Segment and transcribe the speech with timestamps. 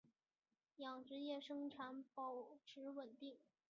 [0.77, 3.37] 养殖业生产保持稳定。